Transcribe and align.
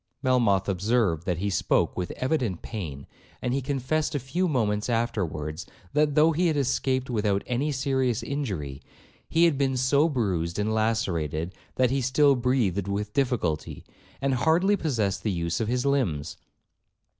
Melmoth 0.23 0.67
observed 0.67 1.27
that 1.27 1.37
he 1.37 1.51
spoke 1.51 1.95
with 1.95 2.09
evident 2.17 2.63
pain, 2.63 3.05
and 3.39 3.53
he 3.53 3.61
confessed 3.61 4.15
a 4.15 4.19
few 4.19 4.47
moments 4.47 4.89
afterwards, 4.89 5.67
that 5.93 6.15
though 6.15 6.31
he 6.31 6.47
had 6.47 6.57
escaped 6.57 7.07
without 7.11 7.43
any 7.45 7.71
serious 7.71 8.23
injury, 8.23 8.81
he 9.29 9.45
had 9.45 9.59
been 9.59 9.77
so 9.77 10.09
bruised 10.09 10.57
and 10.57 10.73
lacerated, 10.73 11.53
that 11.75 11.91
he 11.91 12.01
still 12.01 12.35
breathed 12.35 12.87
with 12.87 13.13
difficulty, 13.13 13.83
and 14.23 14.33
hardly 14.33 14.75
possessed 14.75 15.21
the 15.21 15.29
use 15.31 15.59
of 15.59 15.67
his 15.67 15.85
limbs. 15.85 16.35